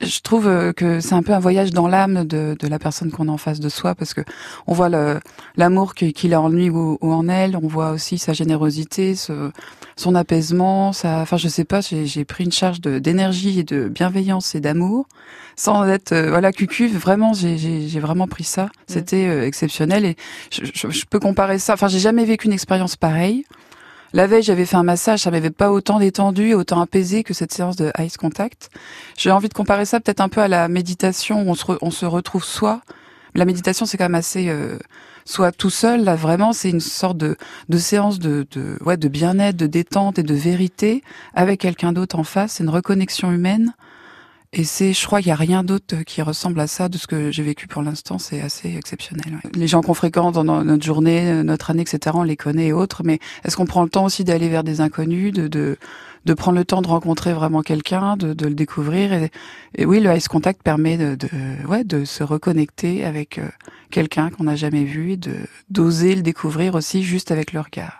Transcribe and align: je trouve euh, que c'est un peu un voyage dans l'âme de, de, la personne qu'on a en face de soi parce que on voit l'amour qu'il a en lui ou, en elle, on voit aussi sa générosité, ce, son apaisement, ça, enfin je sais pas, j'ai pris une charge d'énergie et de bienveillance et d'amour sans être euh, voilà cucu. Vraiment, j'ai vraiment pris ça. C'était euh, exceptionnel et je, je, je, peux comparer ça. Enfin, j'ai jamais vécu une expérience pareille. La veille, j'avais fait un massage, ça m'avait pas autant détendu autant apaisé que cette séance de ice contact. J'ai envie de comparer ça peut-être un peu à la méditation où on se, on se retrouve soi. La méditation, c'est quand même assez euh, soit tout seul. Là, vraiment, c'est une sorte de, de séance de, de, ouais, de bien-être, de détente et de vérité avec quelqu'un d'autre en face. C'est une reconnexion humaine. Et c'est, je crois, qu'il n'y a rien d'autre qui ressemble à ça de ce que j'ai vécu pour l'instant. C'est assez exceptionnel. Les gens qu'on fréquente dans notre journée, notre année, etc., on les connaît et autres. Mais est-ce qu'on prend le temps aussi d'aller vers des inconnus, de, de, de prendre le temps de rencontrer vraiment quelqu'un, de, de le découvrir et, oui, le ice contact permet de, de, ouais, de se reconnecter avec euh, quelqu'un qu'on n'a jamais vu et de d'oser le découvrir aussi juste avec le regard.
je 0.00 0.20
trouve 0.20 0.46
euh, 0.46 0.72
que 0.72 1.00
c'est 1.00 1.14
un 1.14 1.22
peu 1.22 1.32
un 1.32 1.38
voyage 1.38 1.70
dans 1.70 1.88
l'âme 1.88 2.24
de, 2.24 2.56
de, 2.58 2.68
la 2.68 2.78
personne 2.78 3.10
qu'on 3.10 3.28
a 3.28 3.32
en 3.32 3.36
face 3.36 3.60
de 3.60 3.68
soi 3.68 3.94
parce 3.94 4.14
que 4.14 4.20
on 4.66 4.72
voit 4.72 4.88
l'amour 5.56 5.94
qu'il 5.94 6.34
a 6.34 6.40
en 6.40 6.48
lui 6.48 6.70
ou, 6.70 6.98
en 7.02 7.28
elle, 7.28 7.56
on 7.56 7.66
voit 7.66 7.90
aussi 7.90 8.18
sa 8.18 8.32
générosité, 8.32 9.14
ce, 9.14 9.50
son 9.96 10.14
apaisement, 10.14 10.92
ça, 10.92 11.18
enfin 11.20 11.36
je 11.36 11.48
sais 11.48 11.64
pas, 11.64 11.80
j'ai 11.80 12.24
pris 12.24 12.44
une 12.44 12.52
charge 12.52 12.80
d'énergie 12.80 13.60
et 13.60 13.64
de 13.64 13.88
bienveillance 13.88 14.54
et 14.54 14.60
d'amour 14.60 15.06
sans 15.56 15.86
être 15.86 16.12
euh, 16.12 16.30
voilà 16.30 16.52
cucu. 16.52 16.88
Vraiment, 16.88 17.32
j'ai 17.34 18.00
vraiment 18.00 18.26
pris 18.26 18.44
ça. 18.44 18.68
C'était 18.86 19.28
euh, 19.28 19.46
exceptionnel 19.46 20.04
et 20.04 20.16
je, 20.50 20.64
je, 20.72 20.90
je, 20.90 21.04
peux 21.06 21.20
comparer 21.20 21.58
ça. 21.58 21.74
Enfin, 21.74 21.88
j'ai 21.88 21.98
jamais 21.98 22.24
vécu 22.24 22.46
une 22.46 22.52
expérience 22.52 22.96
pareille. 22.96 23.44
La 24.14 24.26
veille, 24.26 24.42
j'avais 24.42 24.66
fait 24.66 24.76
un 24.76 24.82
massage, 24.82 25.20
ça 25.20 25.30
m'avait 25.30 25.50
pas 25.50 25.70
autant 25.70 25.98
détendu 25.98 26.52
autant 26.52 26.80
apaisé 26.82 27.24
que 27.24 27.32
cette 27.32 27.52
séance 27.52 27.76
de 27.76 27.90
ice 27.98 28.18
contact. 28.18 28.68
J'ai 29.16 29.30
envie 29.30 29.48
de 29.48 29.54
comparer 29.54 29.86
ça 29.86 30.00
peut-être 30.00 30.20
un 30.20 30.28
peu 30.28 30.42
à 30.42 30.48
la 30.48 30.68
méditation 30.68 31.42
où 31.42 31.50
on 31.50 31.54
se, 31.54 31.64
on 31.80 31.90
se 31.90 32.04
retrouve 32.04 32.44
soi. 32.44 32.82
La 33.34 33.46
méditation, 33.46 33.86
c'est 33.86 33.96
quand 33.96 34.04
même 34.04 34.14
assez 34.14 34.50
euh, 34.50 34.76
soit 35.24 35.52
tout 35.52 35.70
seul. 35.70 36.04
Là, 36.04 36.14
vraiment, 36.14 36.52
c'est 36.52 36.68
une 36.68 36.80
sorte 36.80 37.16
de, 37.16 37.36
de 37.70 37.78
séance 37.78 38.18
de, 38.18 38.46
de, 38.50 38.76
ouais, 38.84 38.98
de 38.98 39.08
bien-être, 39.08 39.56
de 39.56 39.66
détente 39.66 40.18
et 40.18 40.22
de 40.22 40.34
vérité 40.34 41.02
avec 41.34 41.60
quelqu'un 41.60 41.92
d'autre 41.92 42.18
en 42.18 42.24
face. 42.24 42.52
C'est 42.52 42.64
une 42.64 42.70
reconnexion 42.70 43.32
humaine. 43.32 43.72
Et 44.54 44.64
c'est, 44.64 44.92
je 44.92 45.06
crois, 45.06 45.20
qu'il 45.20 45.28
n'y 45.28 45.32
a 45.32 45.36
rien 45.36 45.64
d'autre 45.64 46.02
qui 46.04 46.20
ressemble 46.20 46.60
à 46.60 46.66
ça 46.66 46.90
de 46.90 46.98
ce 46.98 47.06
que 47.06 47.30
j'ai 47.30 47.42
vécu 47.42 47.66
pour 47.66 47.80
l'instant. 47.80 48.18
C'est 48.18 48.42
assez 48.42 48.76
exceptionnel. 48.76 49.40
Les 49.54 49.66
gens 49.66 49.80
qu'on 49.80 49.94
fréquente 49.94 50.34
dans 50.34 50.44
notre 50.44 50.84
journée, 50.84 51.42
notre 51.42 51.70
année, 51.70 51.82
etc., 51.82 52.14
on 52.18 52.22
les 52.22 52.36
connaît 52.36 52.66
et 52.66 52.72
autres. 52.74 53.02
Mais 53.02 53.18
est-ce 53.44 53.56
qu'on 53.56 53.64
prend 53.64 53.82
le 53.82 53.88
temps 53.88 54.04
aussi 54.04 54.24
d'aller 54.24 54.50
vers 54.50 54.62
des 54.62 54.82
inconnus, 54.82 55.32
de, 55.32 55.48
de, 55.48 55.78
de 56.26 56.34
prendre 56.34 56.58
le 56.58 56.64
temps 56.64 56.82
de 56.82 56.88
rencontrer 56.88 57.32
vraiment 57.32 57.62
quelqu'un, 57.62 58.18
de, 58.18 58.34
de 58.34 58.46
le 58.46 58.54
découvrir 58.54 59.12
et, 59.12 59.86
oui, 59.86 60.00
le 60.00 60.14
ice 60.14 60.28
contact 60.28 60.62
permet 60.62 60.96
de, 60.96 61.14
de, 61.14 61.28
ouais, 61.66 61.84
de 61.84 62.04
se 62.04 62.22
reconnecter 62.22 63.04
avec 63.04 63.38
euh, 63.38 63.48
quelqu'un 63.90 64.30
qu'on 64.30 64.44
n'a 64.44 64.56
jamais 64.56 64.84
vu 64.84 65.12
et 65.12 65.16
de 65.16 65.34
d'oser 65.70 66.14
le 66.14 66.22
découvrir 66.22 66.74
aussi 66.74 67.02
juste 67.02 67.30
avec 67.30 67.52
le 67.52 67.60
regard. 67.60 67.90